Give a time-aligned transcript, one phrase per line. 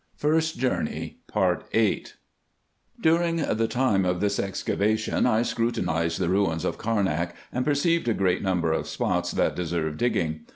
[0.19, 1.17] 2 116 RESEARCHES AND
[1.79, 2.13] OPERATIONS
[2.99, 8.15] During the time of this excavation I scrutinized the ruins of Carnak, and perceived a
[8.15, 10.47] great number of spots that deserve digging.